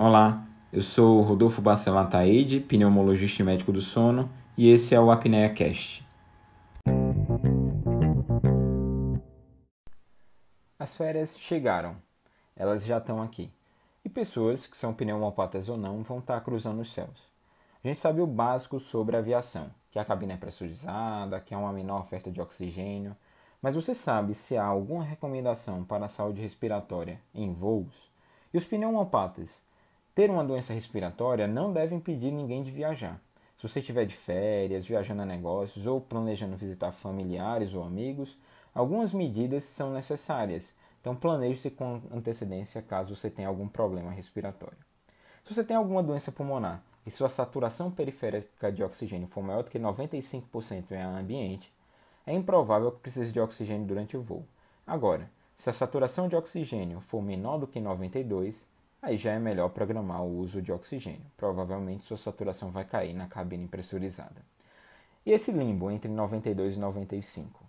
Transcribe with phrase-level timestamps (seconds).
[0.00, 5.10] Olá, eu sou Rodolfo Bacelar Taide, pneumologista e médico do sono, e esse é o
[5.10, 6.06] Apnea Cast.
[10.78, 11.96] As férias chegaram,
[12.54, 13.50] elas já estão aqui.
[14.04, 17.28] E pessoas, que são pneumopatas ou não, vão estar cruzando os céus.
[17.82, 21.58] A gente sabe o básico sobre a aviação, que a cabine é pressurizada, que há
[21.58, 23.16] uma menor oferta de oxigênio,
[23.60, 28.08] mas você sabe se há alguma recomendação para a saúde respiratória em voos?
[28.54, 29.66] E os pneumopatas
[30.18, 33.20] ter uma doença respiratória não deve impedir ninguém de viajar.
[33.56, 38.36] Se você estiver de férias, viajando a negócios ou planejando visitar familiares ou amigos,
[38.74, 40.74] algumas medidas são necessárias.
[41.00, 44.76] Então planeje-se com antecedência caso você tenha algum problema respiratório.
[45.44, 49.70] Se você tem alguma doença pulmonar e sua saturação periférica de oxigênio for maior do
[49.70, 51.72] que 95% em ambiente,
[52.26, 54.44] é improvável que precise de oxigênio durante o voo.
[54.84, 58.66] Agora, se a saturação de oxigênio for menor do que 92,
[59.00, 61.26] aí já é melhor programar o uso de oxigênio.
[61.36, 64.42] Provavelmente sua saturação vai cair na cabine pressurizada.
[65.24, 67.62] E esse limbo entre 92 e 95?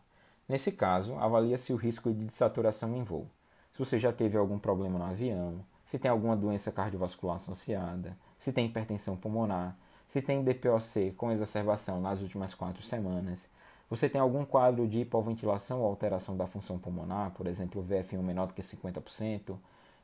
[0.48, 3.28] Nesse caso, avalia-se o risco de saturação em voo.
[3.74, 8.52] Se você já teve algum problema no avião, se tem alguma doença cardiovascular associada, se
[8.52, 9.76] tem hipertensão pulmonar,
[10.08, 13.48] se tem DPOC com exacerbação nas últimas quatro semanas,
[13.90, 18.48] você tem algum quadro de hipoventilação ou alteração da função pulmonar, por exemplo, VF1 menor
[18.48, 19.56] do que 50%,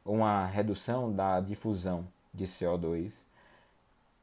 [0.06, 3.26] uma redução da difusão de CO2.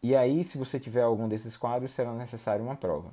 [0.02, 3.12] E aí, se você tiver algum desses quadros, será necessário uma prova.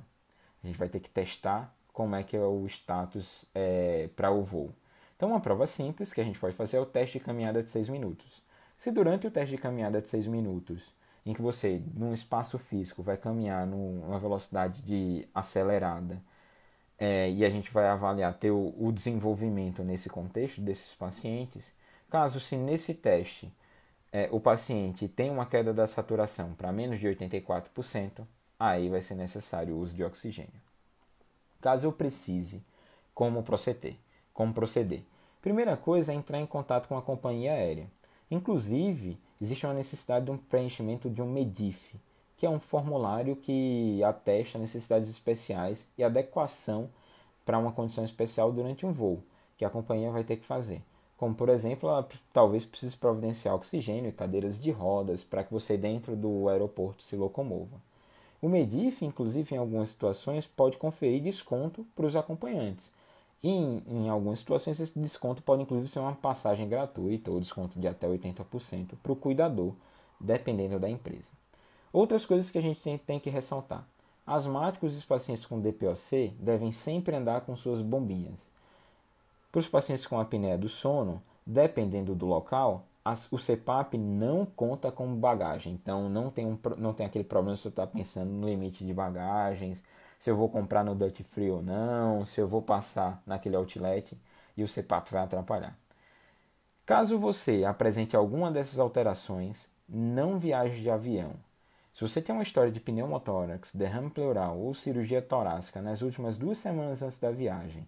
[0.62, 4.42] A gente vai ter que testar como é que é o status é, para o
[4.42, 4.70] voo.
[5.16, 7.70] Então, uma prova simples que a gente pode fazer é o teste de caminhada de
[7.70, 8.42] 6 minutos.
[8.78, 10.94] Se durante o teste de caminhada de 6 minutos,
[11.26, 16.22] em que você, num espaço físico, vai caminhar numa velocidade de acelerada,
[16.98, 21.74] é, e a gente vai avaliar ter o, o desenvolvimento nesse contexto desses pacientes,
[22.10, 23.52] Caso se nesse teste
[24.12, 28.26] é, o paciente tenha uma queda da saturação para menos de 84%,
[28.58, 30.60] aí vai ser necessário o uso de oxigênio.
[31.60, 32.64] Caso eu precise,
[33.14, 33.94] como proceder?
[34.34, 35.04] Como proceder?
[35.40, 37.86] Primeira coisa é entrar em contato com a companhia aérea.
[38.28, 41.94] Inclusive, existe uma necessidade de um preenchimento de um MEDIF,
[42.36, 46.90] que é um formulário que atesta necessidades especiais e adequação
[47.44, 49.22] para uma condição especial durante um voo,
[49.56, 50.82] que a companhia vai ter que fazer
[51.20, 55.76] como por exemplo, ela talvez precise providenciar oxigênio e cadeiras de rodas para que você
[55.76, 57.76] dentro do aeroporto se locomova.
[58.40, 62.90] O Medif, inclusive em algumas situações, pode conferir desconto para os acompanhantes.
[63.42, 67.78] E em, em algumas situações esse desconto pode inclusive ser uma passagem gratuita ou desconto
[67.78, 69.74] de até 80% para o cuidador,
[70.18, 71.28] dependendo da empresa.
[71.92, 73.86] Outras coisas que a gente tem, tem que ressaltar.
[74.26, 78.48] Asmáticos e os pacientes com DPOC devem sempre andar com suas bombinhas.
[79.50, 82.86] Para os pacientes com apneia do sono, dependendo do local,
[83.32, 85.72] o CPAP não conta como bagagem.
[85.72, 88.94] Então não tem, um, não tem aquele problema se você está pensando no limite de
[88.94, 89.82] bagagens,
[90.20, 94.16] se eu vou comprar no duty free ou não, se eu vou passar naquele outlet
[94.56, 95.76] e o CPAP vai atrapalhar.
[96.86, 101.32] Caso você apresente alguma dessas alterações, não viaje de avião.
[101.92, 106.58] Se você tem uma história de pneumotórax, derrame pleural ou cirurgia torácica nas últimas duas
[106.58, 107.86] semanas antes da viagem,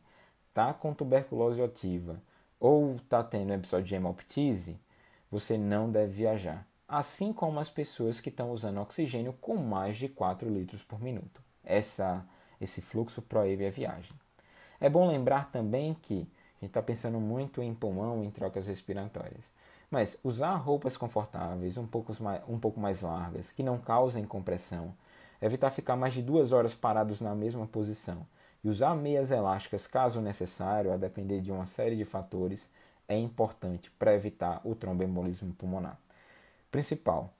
[0.52, 2.22] está com tuberculose ativa
[2.60, 4.78] ou está tendo episódio de hemoptise,
[5.30, 6.66] você não deve viajar.
[6.86, 11.40] Assim como as pessoas que estão usando oxigênio com mais de 4 litros por minuto.
[11.64, 12.22] Essa,
[12.60, 14.12] esse fluxo proíbe a viagem.
[14.78, 16.28] É bom lembrar também que
[16.60, 19.44] a gente está pensando muito em pulmão, em trocas respiratórias.
[19.90, 24.94] Mas usar roupas confortáveis, um pouco, mais, um pouco mais largas, que não causem compressão,
[25.40, 28.26] evitar ficar mais de duas horas parados na mesma posição
[28.62, 32.72] e usar meias elásticas caso necessário, a depender de uma série de fatores,
[33.08, 35.98] é importante para evitar o tromboembolismo pulmonar.
[36.70, 37.32] Principal,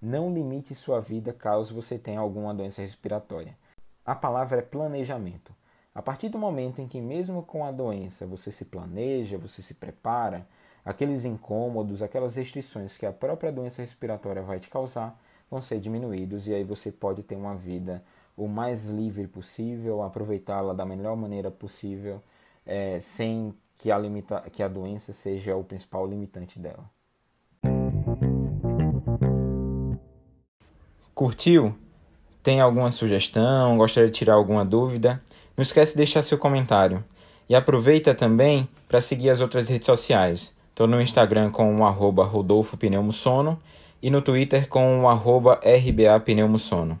[0.00, 3.56] não limite sua vida caso você tenha alguma doença respiratória.
[4.04, 5.54] A palavra é planejamento.
[5.94, 9.74] A partir do momento em que, mesmo com a doença, você se planeja, você se
[9.74, 10.46] prepara,
[10.84, 15.18] aqueles incômodos, aquelas restrições que a própria doença respiratória vai te causar
[15.50, 18.02] vão ser diminuídos e aí você pode ter uma vida
[18.36, 22.22] o mais livre possível, aproveitá-la da melhor maneira possível,
[22.66, 26.84] é, sem que a, limita que a doença seja o principal limitante dela.
[31.14, 31.74] Curtiu?
[32.42, 33.78] Tem alguma sugestão?
[33.78, 35.22] Gostaria de tirar alguma dúvida?
[35.56, 37.02] Não esquece de deixar seu comentário.
[37.48, 40.56] E aproveita também para seguir as outras redes sociais.
[40.68, 43.58] Estou no Instagram com o arroba Rodolfo Pneumosono
[44.02, 47.00] e no Twitter com o arroba RBA Pneumosono.